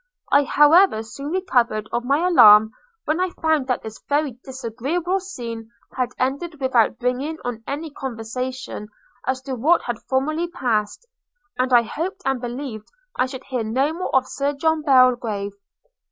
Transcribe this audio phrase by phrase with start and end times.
[0.31, 2.71] I however soon recovered of my alarm,
[3.05, 8.87] when I found that this very disagreeable scene had ended without bringing on any conversation
[9.27, 11.05] as to what had formerly passed;
[11.59, 15.53] and I hoped and believed I should hear no more of Sir John Belgrave.